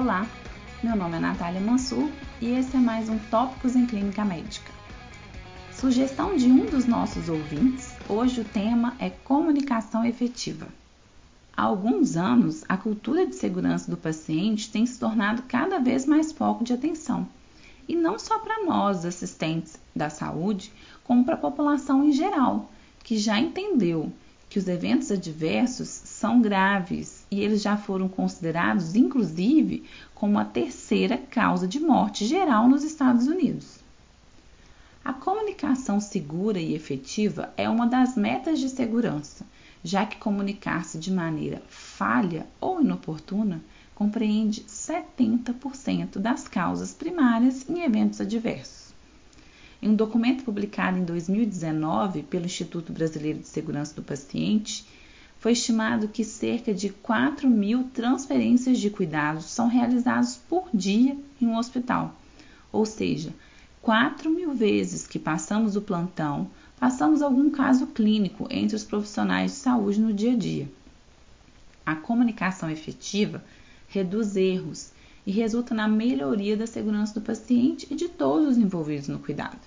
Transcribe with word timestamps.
Olá, 0.00 0.24
meu 0.80 0.94
nome 0.94 1.16
é 1.16 1.18
Natália 1.18 1.60
Mansur 1.60 2.08
e 2.40 2.50
esse 2.50 2.76
é 2.76 2.78
mais 2.78 3.08
um 3.08 3.18
Tópicos 3.18 3.74
em 3.74 3.84
Clínica 3.84 4.24
Médica. 4.24 4.70
Sugestão 5.72 6.36
de 6.36 6.46
um 6.46 6.66
dos 6.66 6.86
nossos 6.86 7.28
ouvintes, 7.28 7.96
hoje 8.08 8.42
o 8.42 8.44
tema 8.44 8.94
é 9.00 9.10
comunicação 9.10 10.04
efetiva. 10.04 10.68
Há 11.56 11.64
alguns 11.64 12.16
anos, 12.16 12.64
a 12.68 12.76
cultura 12.76 13.26
de 13.26 13.34
segurança 13.34 13.90
do 13.90 13.96
paciente 13.96 14.70
tem 14.70 14.86
se 14.86 15.00
tornado 15.00 15.42
cada 15.48 15.80
vez 15.80 16.06
mais 16.06 16.30
foco 16.30 16.62
de 16.62 16.72
atenção. 16.72 17.26
E 17.88 17.96
não 17.96 18.20
só 18.20 18.38
para 18.38 18.64
nós, 18.64 19.04
assistentes 19.04 19.80
da 19.96 20.08
saúde, 20.08 20.72
como 21.02 21.24
para 21.24 21.34
a 21.34 21.38
população 21.38 22.04
em 22.04 22.12
geral, 22.12 22.70
que 23.02 23.18
já 23.18 23.40
entendeu 23.40 24.12
que 24.48 24.60
os 24.60 24.68
eventos 24.68 25.10
adversos 25.10 25.88
são 25.88 26.40
graves 26.40 27.17
e 27.30 27.40
eles 27.40 27.62
já 27.62 27.76
foram 27.76 28.08
considerados, 28.08 28.94
inclusive, 28.94 29.84
como 30.14 30.38
a 30.38 30.44
terceira 30.44 31.16
causa 31.16 31.66
de 31.66 31.78
morte 31.78 32.26
geral 32.26 32.68
nos 32.68 32.82
Estados 32.82 33.26
Unidos. 33.26 33.78
A 35.04 35.12
comunicação 35.12 36.00
segura 36.00 36.60
e 36.60 36.74
efetiva 36.74 37.52
é 37.56 37.68
uma 37.68 37.86
das 37.86 38.16
metas 38.16 38.58
de 38.60 38.68
segurança, 38.68 39.46
já 39.82 40.04
que 40.04 40.16
comunicar-se 40.16 40.98
de 40.98 41.10
maneira 41.10 41.62
falha 41.68 42.46
ou 42.60 42.80
inoportuna 42.80 43.62
compreende 43.94 44.62
70% 44.62 46.18
das 46.18 46.46
causas 46.46 46.92
primárias 46.92 47.68
em 47.68 47.82
eventos 47.82 48.20
adversos. 48.20 48.94
Em 49.80 49.88
um 49.88 49.94
documento 49.94 50.44
publicado 50.44 50.98
em 50.98 51.04
2019 51.04 52.24
pelo 52.24 52.46
Instituto 52.46 52.92
Brasileiro 52.92 53.38
de 53.38 53.48
Segurança 53.48 53.94
do 53.94 54.02
Paciente, 54.02 54.84
foi 55.38 55.52
estimado 55.52 56.08
que 56.08 56.24
cerca 56.24 56.74
de 56.74 56.88
4 56.88 57.48
mil 57.48 57.84
transferências 57.94 58.78
de 58.78 58.90
cuidados 58.90 59.44
são 59.44 59.68
realizadas 59.68 60.36
por 60.48 60.68
dia 60.74 61.16
em 61.40 61.46
um 61.46 61.56
hospital. 61.56 62.14
Ou 62.72 62.84
seja, 62.84 63.32
4 63.80 64.28
mil 64.30 64.52
vezes 64.52 65.06
que 65.06 65.18
passamos 65.18 65.76
o 65.76 65.80
plantão, 65.80 66.50
passamos 66.78 67.22
algum 67.22 67.50
caso 67.50 67.86
clínico 67.86 68.46
entre 68.50 68.76
os 68.76 68.84
profissionais 68.84 69.52
de 69.52 69.56
saúde 69.58 70.00
no 70.00 70.12
dia 70.12 70.32
a 70.32 70.36
dia. 70.36 70.68
A 71.86 71.94
comunicação 71.94 72.68
efetiva 72.68 73.42
reduz 73.88 74.36
erros 74.36 74.90
e 75.24 75.30
resulta 75.30 75.74
na 75.74 75.86
melhoria 75.86 76.56
da 76.56 76.66
segurança 76.66 77.14
do 77.14 77.24
paciente 77.24 77.86
e 77.90 77.94
de 77.94 78.08
todos 78.08 78.48
os 78.48 78.58
envolvidos 78.58 79.08
no 79.08 79.18
cuidado. 79.18 79.60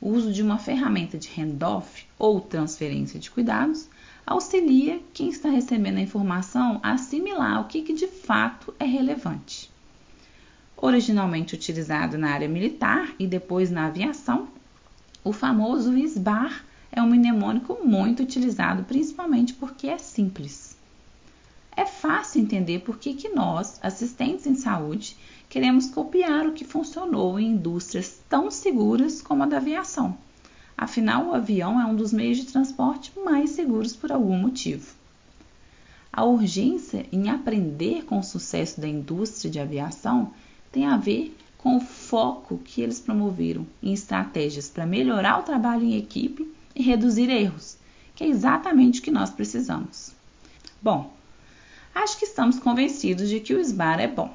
O 0.00 0.10
uso 0.10 0.32
de 0.32 0.42
uma 0.42 0.58
ferramenta 0.58 1.18
de 1.18 1.28
handoff 1.28 2.06
ou 2.18 2.40
transferência 2.40 3.20
de 3.20 3.30
cuidados 3.30 3.88
auxilia 4.26 5.00
quem 5.12 5.28
está 5.28 5.48
recebendo 5.48 5.98
a 5.98 6.02
informação 6.02 6.78
a 6.82 6.92
assimilar 6.92 7.60
o 7.60 7.64
que, 7.64 7.82
que 7.82 7.92
de 7.92 8.06
fato 8.06 8.72
é 8.78 8.84
relevante. 8.84 9.70
Originalmente 10.76 11.54
utilizado 11.54 12.16
na 12.16 12.30
área 12.30 12.48
militar 12.48 13.14
e 13.18 13.26
depois 13.26 13.70
na 13.70 13.86
aviação, 13.86 14.48
o 15.24 15.32
famoso 15.32 15.96
SBAR 15.96 16.64
é 16.90 17.02
um 17.02 17.06
mnemônico 17.06 17.78
muito 17.84 18.22
utilizado 18.22 18.84
principalmente 18.84 19.54
porque 19.54 19.88
é 19.88 19.98
simples. 19.98 20.76
É 21.74 21.86
fácil 21.86 22.42
entender 22.42 22.80
por 22.80 22.98
que, 22.98 23.14
que 23.14 23.30
nós, 23.30 23.78
assistentes 23.82 24.46
em 24.46 24.54
saúde, 24.54 25.16
queremos 25.48 25.88
copiar 25.88 26.46
o 26.46 26.52
que 26.52 26.64
funcionou 26.64 27.40
em 27.40 27.52
indústrias 27.52 28.20
tão 28.28 28.50
seguras 28.50 29.22
como 29.22 29.42
a 29.42 29.46
da 29.46 29.56
aviação 29.56 30.16
Afinal, 30.82 31.28
o 31.28 31.32
avião 31.32 31.80
é 31.80 31.86
um 31.86 31.94
dos 31.94 32.12
meios 32.12 32.38
de 32.38 32.46
transporte 32.46 33.12
mais 33.24 33.50
seguros 33.50 33.94
por 33.94 34.10
algum 34.10 34.36
motivo. 34.36 34.96
A 36.12 36.24
urgência 36.24 37.06
em 37.12 37.30
aprender 37.30 38.04
com 38.04 38.18
o 38.18 38.24
sucesso 38.24 38.80
da 38.80 38.88
indústria 38.88 39.48
de 39.48 39.60
aviação 39.60 40.32
tem 40.72 40.86
a 40.86 40.96
ver 40.96 41.36
com 41.56 41.76
o 41.76 41.80
foco 41.80 42.58
que 42.64 42.80
eles 42.80 42.98
promoveram 42.98 43.64
em 43.80 43.92
estratégias 43.92 44.68
para 44.68 44.84
melhorar 44.84 45.38
o 45.38 45.44
trabalho 45.44 45.84
em 45.84 45.96
equipe 45.96 46.52
e 46.74 46.82
reduzir 46.82 47.30
erros, 47.30 47.76
que 48.16 48.24
é 48.24 48.26
exatamente 48.26 48.98
o 48.98 49.04
que 49.04 49.10
nós 49.12 49.30
precisamos. 49.30 50.12
Bom, 50.82 51.12
acho 51.94 52.18
que 52.18 52.24
estamos 52.24 52.58
convencidos 52.58 53.28
de 53.28 53.38
que 53.38 53.54
o 53.54 53.60
SBAR 53.60 54.00
é 54.00 54.08
bom. 54.08 54.34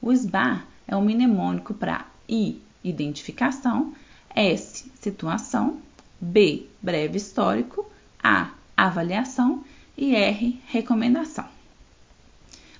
O 0.00 0.10
SBAR 0.10 0.66
é 0.88 0.96
um 0.96 1.04
mnemônico 1.04 1.74
para 1.74 2.06
I, 2.26 2.58
identificação, 2.82 3.92
S. 4.34 4.90
Situação. 5.00 5.80
B. 6.20 6.66
Breve 6.80 7.16
histórico. 7.16 7.90
A. 8.22 8.50
Avaliação. 8.76 9.64
E 9.96 10.14
R. 10.14 10.60
Recomendação. 10.66 11.46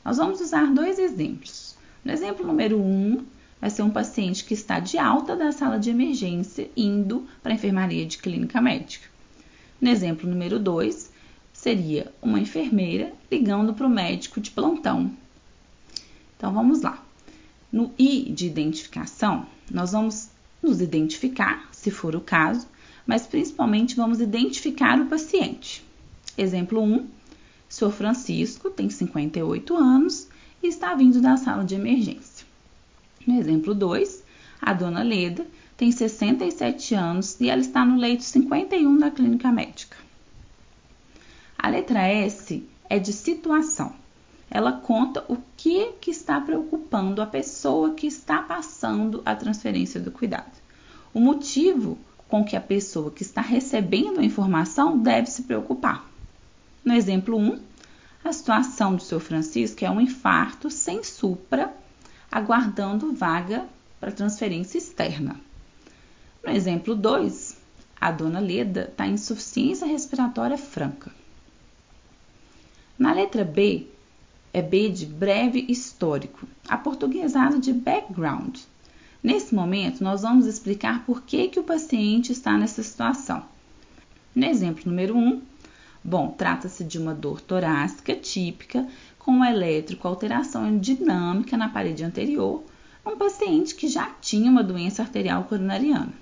Nós 0.04 0.16
vamos 0.16 0.40
usar 0.40 0.66
dois 0.72 0.98
exemplos. 0.98 1.76
No 2.04 2.12
exemplo 2.12 2.46
número 2.46 2.78
1, 2.78 2.82
um, 2.82 3.24
vai 3.60 3.68
ser 3.68 3.82
um 3.82 3.90
paciente 3.90 4.44
que 4.44 4.54
está 4.54 4.80
de 4.80 4.96
alta 4.96 5.36
da 5.36 5.52
sala 5.52 5.78
de 5.78 5.90
emergência 5.90 6.70
indo 6.76 7.26
para 7.42 7.52
a 7.52 7.54
enfermaria 7.54 8.06
de 8.06 8.18
clínica 8.18 8.60
médica. 8.60 9.06
No 9.80 9.88
exemplo 9.88 10.28
número 10.28 10.58
2, 10.58 11.12
seria 11.52 12.12
uma 12.22 12.40
enfermeira 12.40 13.12
ligando 13.30 13.74
para 13.74 13.86
o 13.86 13.90
médico 13.90 14.40
de 14.40 14.50
plantão. 14.50 15.10
Então 16.36 16.52
vamos 16.52 16.80
lá. 16.80 17.04
No 17.70 17.92
I 17.98 18.32
de 18.32 18.46
identificação, 18.46 19.46
nós 19.70 19.92
vamos 19.92 20.30
nos 20.62 20.80
identificar, 20.80 21.68
se 21.72 21.90
for 21.90 22.14
o 22.14 22.20
caso, 22.20 22.66
mas 23.06 23.26
principalmente 23.26 23.96
vamos 23.96 24.20
identificar 24.20 25.00
o 25.00 25.06
paciente. 25.06 25.84
Exemplo 26.36 26.82
1: 26.82 27.08
Sr. 27.68 27.90
Francisco 27.90 28.70
tem 28.70 28.88
58 28.90 29.76
anos 29.76 30.28
e 30.62 30.68
está 30.68 30.94
vindo 30.94 31.20
da 31.20 31.36
sala 31.36 31.64
de 31.64 31.74
emergência. 31.74 32.46
No 33.26 33.38
exemplo 33.38 33.74
2, 33.74 34.22
a 34.60 34.72
dona 34.72 35.02
Leda 35.02 35.46
tem 35.76 35.90
67 35.90 36.94
anos 36.94 37.40
e 37.40 37.48
ela 37.48 37.60
está 37.60 37.84
no 37.84 37.96
leito 37.96 38.22
51 38.22 38.98
da 38.98 39.10
clínica 39.10 39.50
médica. 39.50 39.96
A 41.58 41.68
letra 41.68 42.00
S 42.00 42.62
é 42.88 42.98
de 42.98 43.12
situação. 43.12 43.94
Ela 44.50 44.72
conta 44.72 45.24
o 45.28 45.38
que, 45.56 45.92
preocupando 46.90 47.22
a 47.22 47.26
pessoa 47.26 47.94
que 47.94 48.08
está 48.08 48.42
passando 48.42 49.22
a 49.24 49.36
transferência 49.36 50.00
do 50.00 50.10
cuidado. 50.10 50.50
O 51.14 51.20
motivo 51.20 51.96
com 52.28 52.44
que 52.44 52.56
a 52.56 52.60
pessoa 52.60 53.12
que 53.12 53.22
está 53.22 53.40
recebendo 53.40 54.18
a 54.18 54.24
informação 54.24 54.98
deve 54.98 55.30
se 55.30 55.44
preocupar. 55.44 56.04
No 56.84 56.92
exemplo 56.92 57.36
1, 57.36 57.60
a 58.24 58.32
situação 58.32 58.96
do 58.96 59.02
seu 59.02 59.20
Francisco 59.20 59.84
é 59.84 59.90
um 59.90 60.00
infarto 60.00 60.68
sem 60.68 61.04
supra, 61.04 61.72
aguardando 62.30 63.12
vaga 63.12 63.64
para 64.00 64.10
transferência 64.10 64.78
externa. 64.78 65.40
No 66.44 66.50
exemplo 66.50 66.96
2, 66.96 67.56
a 68.00 68.10
dona 68.10 68.40
Leda 68.40 68.88
está 68.90 69.06
em 69.06 69.14
insuficiência 69.14 69.86
respiratória 69.86 70.58
franca. 70.58 71.12
Na 72.98 73.12
letra 73.12 73.44
B, 73.44 73.86
é 74.52 74.60
B 74.60 74.88
de 74.88 75.06
breve 75.06 75.64
histórico, 75.68 76.46
aportuguesado 76.68 77.58
de 77.58 77.72
background. 77.72 78.58
Nesse 79.22 79.54
momento, 79.54 80.02
nós 80.02 80.22
vamos 80.22 80.46
explicar 80.46 81.04
por 81.04 81.22
que, 81.22 81.48
que 81.48 81.60
o 81.60 81.64
paciente 81.64 82.32
está 82.32 82.56
nessa 82.56 82.82
situação. 82.82 83.44
No 84.34 84.46
exemplo 84.46 84.82
número 84.86 85.16
1, 85.16 85.18
um, 85.18 85.42
bom, 86.02 86.28
trata-se 86.28 86.82
de 86.84 86.98
uma 86.98 87.14
dor 87.14 87.40
torácica 87.40 88.14
típica 88.14 88.86
com 89.18 89.44
elétrico 89.44 90.08
alteração 90.08 90.78
dinâmica 90.78 91.56
na 91.56 91.68
parede 91.68 92.02
anterior, 92.02 92.64
um 93.04 93.16
paciente 93.16 93.74
que 93.74 93.88
já 93.88 94.06
tinha 94.20 94.50
uma 94.50 94.62
doença 94.62 95.02
arterial 95.02 95.44
coronariana. 95.44 96.12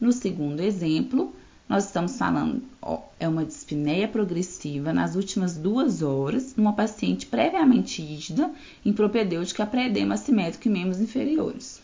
No 0.00 0.12
segundo 0.12 0.60
exemplo, 0.60 1.34
nós 1.68 1.86
estamos 1.86 2.18
falando, 2.18 2.62
ó, 2.82 3.00
é 3.18 3.26
uma 3.26 3.44
dispneia 3.44 4.06
progressiva 4.06 4.92
nas 4.92 5.16
últimas 5.16 5.56
duas 5.56 6.02
horas, 6.02 6.54
numa 6.54 6.74
paciente 6.74 7.26
previamente 7.26 8.02
rígida, 8.02 8.50
em 8.84 8.92
propedêutica 8.92 9.64
pré-edema 9.64 10.14
assimétrico 10.14 10.68
em 10.68 10.72
membros 10.72 11.00
inferiores. 11.00 11.80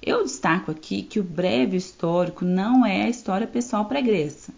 Eu 0.00 0.22
destaco 0.22 0.70
aqui 0.70 1.02
que 1.02 1.18
o 1.18 1.24
breve 1.24 1.76
histórico 1.76 2.44
não 2.44 2.86
é 2.86 3.02
a 3.02 3.08
história 3.08 3.46
pessoal 3.46 3.86
pregressa. 3.86 4.52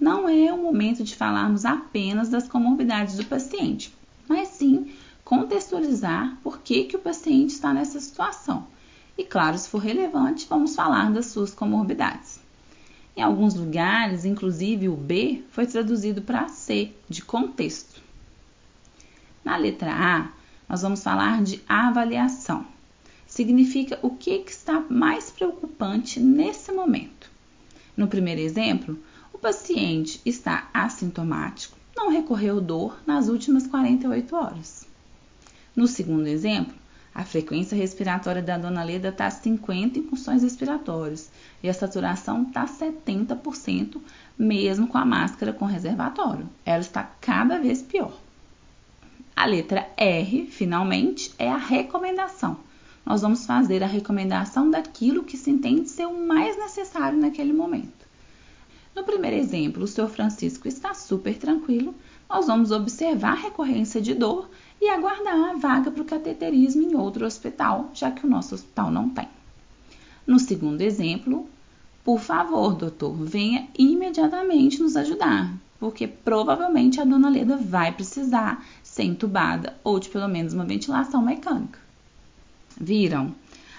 Não 0.00 0.28
é 0.28 0.52
o 0.52 0.62
momento 0.62 1.04
de 1.04 1.14
falarmos 1.14 1.64
apenas 1.64 2.28
das 2.28 2.48
comorbidades 2.48 3.16
do 3.16 3.24
paciente, 3.26 3.92
mas 4.26 4.48
sim 4.48 4.92
contextualizar 5.24 6.38
por 6.42 6.60
que, 6.60 6.84
que 6.84 6.96
o 6.96 7.00
paciente 7.00 7.50
está 7.50 7.74
nessa 7.74 8.00
situação. 8.00 8.66
E 9.18 9.24
claro, 9.24 9.58
se 9.58 9.68
for 9.68 9.78
relevante, 9.78 10.46
vamos 10.48 10.74
falar 10.74 11.12
das 11.12 11.26
suas 11.26 11.52
comorbidades. 11.52 12.40
Em 13.18 13.20
alguns 13.20 13.56
lugares, 13.56 14.24
inclusive 14.24 14.88
o 14.88 14.94
B 14.94 15.42
foi 15.50 15.66
traduzido 15.66 16.22
para 16.22 16.46
C, 16.46 16.92
de 17.08 17.20
contexto. 17.20 18.00
Na 19.44 19.56
letra 19.56 19.90
A, 19.92 20.28
nós 20.68 20.82
vamos 20.82 21.02
falar 21.02 21.42
de 21.42 21.60
avaliação. 21.68 22.64
Significa 23.26 23.98
o 24.02 24.10
que, 24.10 24.44
está 24.46 24.84
mais 24.88 25.32
preocupante 25.32 26.20
nesse 26.20 26.70
momento. 26.70 27.28
No 27.96 28.06
primeiro 28.06 28.40
exemplo, 28.40 28.96
o 29.32 29.38
paciente 29.38 30.20
está 30.24 30.70
assintomático, 30.72 31.76
não 31.96 32.10
recorreu 32.10 32.60
dor 32.60 33.00
nas 33.04 33.26
últimas 33.26 33.66
48 33.66 34.36
horas. 34.36 34.86
No 35.74 35.88
segundo 35.88 36.28
exemplo, 36.28 36.72
a 37.18 37.24
frequência 37.24 37.76
respiratória 37.76 38.40
da 38.40 38.56
dona 38.56 38.84
Leda 38.84 39.08
está 39.08 39.28
50 39.28 39.98
em 39.98 40.04
funções 40.04 40.44
respiratórias 40.44 41.28
e 41.60 41.68
a 41.68 41.74
saturação 41.74 42.44
está 42.44 42.64
70%, 42.64 44.00
mesmo 44.38 44.86
com 44.86 44.96
a 44.98 45.04
máscara 45.04 45.52
com 45.52 45.64
reservatório. 45.64 46.48
Ela 46.64 46.78
está 46.78 47.02
cada 47.20 47.58
vez 47.58 47.82
pior. 47.82 48.16
A 49.34 49.46
letra 49.46 49.88
R, 49.96 50.46
finalmente, 50.46 51.34
é 51.40 51.50
a 51.50 51.56
recomendação. 51.56 52.58
Nós 53.04 53.22
vamos 53.22 53.44
fazer 53.44 53.82
a 53.82 53.88
recomendação 53.88 54.70
daquilo 54.70 55.24
que 55.24 55.36
se 55.36 55.50
entende 55.50 55.88
ser 55.88 56.06
o 56.06 56.24
mais 56.24 56.56
necessário 56.56 57.18
naquele 57.18 57.52
momento. 57.52 58.06
No 58.94 59.02
primeiro 59.02 59.36
exemplo, 59.36 59.82
o 59.82 59.88
senhor 59.88 60.08
Francisco 60.08 60.68
está 60.68 60.94
super 60.94 61.36
tranquilo, 61.36 61.96
nós 62.28 62.46
vamos 62.46 62.70
observar 62.70 63.32
a 63.32 63.42
recorrência 63.42 64.00
de 64.00 64.14
dor 64.14 64.48
e 64.80 64.88
aguardar 64.88 65.50
a 65.50 65.54
vaga 65.54 65.90
para 65.90 66.02
o 66.02 66.06
cateterismo 66.06 66.82
em 66.82 66.94
outro 66.94 67.24
hospital, 67.24 67.90
já 67.94 68.10
que 68.10 68.26
o 68.26 68.28
nosso 68.28 68.54
hospital 68.54 68.90
não 68.90 69.08
tem. 69.08 69.28
No 70.26 70.38
segundo 70.38 70.82
exemplo, 70.82 71.48
por 72.04 72.20
favor, 72.20 72.74
doutor, 72.74 73.14
venha 73.14 73.66
imediatamente 73.78 74.80
nos 74.80 74.96
ajudar, 74.96 75.52
porque 75.80 76.06
provavelmente 76.06 77.00
a 77.00 77.04
dona 77.04 77.30
Leda 77.30 77.56
vai 77.56 77.92
precisar 77.92 78.64
ser 78.82 79.04
entubada 79.04 79.76
ou 79.82 79.98
de 79.98 80.08
pelo 80.08 80.28
menos 80.28 80.52
uma 80.52 80.64
ventilação 80.64 81.22
mecânica. 81.22 81.78
Viram? 82.78 83.34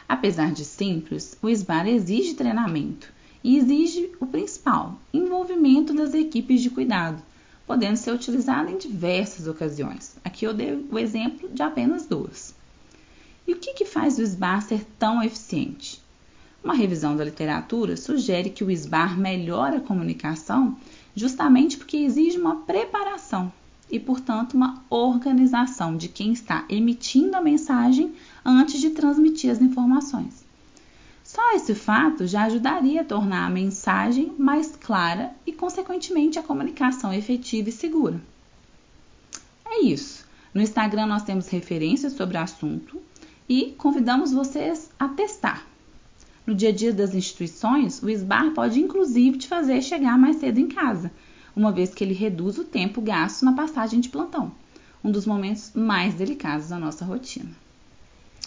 Apesar 0.08 0.52
de 0.52 0.66
simples, 0.66 1.38
o 1.42 1.50
SBAR 1.50 1.88
exige 1.88 2.34
treinamento 2.34 3.14
e 3.44 3.58
exige 3.58 4.12
o 4.20 4.26
principal, 4.26 5.00
envolvimento 5.14 5.94
das 5.94 6.14
equipes 6.14 6.62
de 6.62 6.72
cuidado, 6.72 7.22
podendo 7.70 7.98
ser 7.98 8.12
utilizado 8.12 8.72
em 8.72 8.80
diversas 8.80 9.46
ocasiões. 9.46 10.16
Aqui 10.26 10.44
eu 10.44 10.56
dei 10.56 10.88
o 10.92 10.98
exemplo 10.98 11.48
de 11.50 11.62
apenas 11.62 12.08
duas. 12.08 12.56
E 13.48 13.54
o 13.54 13.58
que, 13.58 13.76
que 13.76 13.86
faz 13.86 14.18
o 14.18 14.24
SBAR 14.24 14.64
ser 14.64 14.84
tão 14.98 15.22
eficiente? 15.22 16.02
Uma 16.64 16.74
revisão 16.74 17.16
da 17.16 17.24
literatura 17.24 17.96
sugere 17.96 18.50
que 18.50 18.64
o 18.64 18.72
SBAR 18.72 19.20
melhora 19.20 19.78
a 19.78 19.82
comunicação 19.82 20.78
justamente 21.14 21.78
porque 21.78 21.98
exige 21.98 22.40
uma 22.40 22.56
preparação 22.56 23.54
e, 23.88 24.00
portanto, 24.00 24.56
uma 24.56 24.82
organização 24.90 25.96
de 25.96 26.08
quem 26.08 26.32
está 26.32 26.66
emitindo 26.70 27.38
a 27.38 27.42
mensagem 27.42 28.16
antes 28.44 28.82
de 28.82 28.90
transmitir 28.90 29.52
as 29.52 29.62
informações. 29.62 30.44
Só 31.32 31.54
esse 31.54 31.76
fato 31.76 32.26
já 32.26 32.46
ajudaria 32.46 33.02
a 33.02 33.06
tornar 33.06 33.46
a 33.46 33.52
mensagem 33.52 34.34
mais 34.36 34.76
clara 34.76 35.32
e, 35.46 35.54
consequentemente, 35.54 36.40
a 36.40 36.44
comunicação 36.44 37.14
efetiva 37.14 37.70
e 37.70 37.72
segura. 37.72 38.20
É 39.64 39.84
isso. 39.84 40.26
No 40.52 40.60
Instagram 40.60 41.06
nós 41.06 41.22
temos 41.22 41.48
referências 41.48 42.14
sobre 42.14 42.36
o 42.36 42.42
assunto 42.42 43.00
e 43.48 43.76
convidamos 43.78 44.32
vocês 44.32 44.90
a 44.98 45.08
testar. 45.08 45.68
No 46.48 46.56
dia 46.56 46.70
a 46.70 46.72
dia 46.72 46.92
das 46.92 47.14
instituições, 47.14 48.02
o 48.02 48.10
SBAR 48.10 48.50
pode 48.56 48.80
inclusive 48.80 49.38
te 49.38 49.48
fazer 49.48 49.84
chegar 49.84 50.18
mais 50.18 50.38
cedo 50.38 50.58
em 50.58 50.68
casa, 50.68 51.12
uma 51.56 51.72
vez 51.72 51.94
que 51.94 52.04
ele 52.04 52.16
reduz 52.16 52.58
o 52.58 52.64
tempo 52.64 53.02
gasto 53.02 53.46
na 53.46 53.54
passagem 53.54 54.00
de 54.00 54.10
plantão, 54.10 54.52
um 55.04 55.12
dos 55.12 55.28
momentos 55.28 55.74
mais 55.76 56.16
delicados 56.16 56.70
da 56.70 56.80
nossa 56.80 57.06
rotina. 57.06 57.52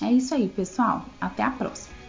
É 0.02 0.12
isso 0.12 0.34
aí, 0.34 0.48
pessoal. 0.48 1.06
Até 1.20 1.44
a 1.44 1.50
próxima! 1.52 2.01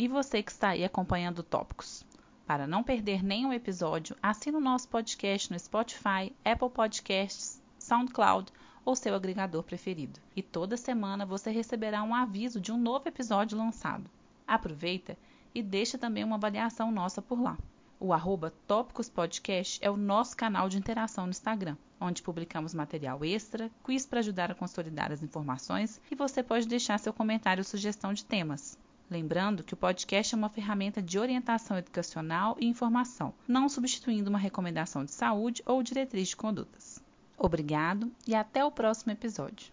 E 0.00 0.08
você 0.08 0.42
que 0.42 0.50
está 0.50 0.70
aí 0.70 0.82
acompanhando 0.82 1.42
Tópicos. 1.42 2.06
Para 2.46 2.66
não 2.66 2.82
perder 2.82 3.22
nenhum 3.22 3.52
episódio, 3.52 4.16
assine 4.22 4.56
o 4.56 4.58
nosso 4.60 4.88
podcast 4.88 5.52
no 5.52 5.58
Spotify, 5.58 6.34
Apple 6.42 6.70
Podcasts, 6.70 7.60
SoundCloud 7.78 8.50
ou 8.82 8.96
seu 8.96 9.14
agregador 9.14 9.62
preferido. 9.62 10.18
E 10.34 10.40
toda 10.40 10.78
semana 10.78 11.26
você 11.26 11.50
receberá 11.50 12.02
um 12.02 12.14
aviso 12.14 12.58
de 12.58 12.72
um 12.72 12.78
novo 12.78 13.10
episódio 13.10 13.58
lançado. 13.58 14.10
Aproveita 14.46 15.18
e 15.54 15.62
deixa 15.62 15.98
também 15.98 16.24
uma 16.24 16.36
avaliação 16.36 16.90
nossa 16.90 17.20
por 17.20 17.38
lá. 17.38 17.58
O 18.00 18.14
arroba 18.14 18.54
Tópicos 18.66 19.10
Podcast 19.10 19.78
é 19.82 19.90
o 19.90 19.98
nosso 19.98 20.34
canal 20.34 20.70
de 20.70 20.78
interação 20.78 21.26
no 21.26 21.30
Instagram, 21.30 21.76
onde 22.00 22.22
publicamos 22.22 22.72
material 22.72 23.22
extra, 23.22 23.70
quiz 23.84 24.06
para 24.06 24.20
ajudar 24.20 24.50
a 24.50 24.54
consolidar 24.54 25.12
as 25.12 25.22
informações 25.22 26.00
e 26.10 26.14
você 26.14 26.42
pode 26.42 26.66
deixar 26.66 26.98
seu 26.98 27.12
comentário 27.12 27.60
ou 27.60 27.64
sugestão 27.64 28.14
de 28.14 28.24
temas. 28.24 28.78
Lembrando 29.10 29.64
que 29.64 29.74
o 29.74 29.76
podcast 29.76 30.32
é 30.32 30.38
uma 30.38 30.48
ferramenta 30.48 31.02
de 31.02 31.18
orientação 31.18 31.76
educacional 31.76 32.56
e 32.60 32.66
informação, 32.66 33.34
não 33.48 33.68
substituindo 33.68 34.30
uma 34.30 34.38
recomendação 34.38 35.04
de 35.04 35.10
saúde 35.10 35.64
ou 35.66 35.82
diretriz 35.82 36.28
de 36.28 36.36
condutas. 36.36 37.02
Obrigado 37.36 38.12
e 38.24 38.36
até 38.36 38.64
o 38.64 38.70
próximo 38.70 39.10
episódio. 39.10 39.66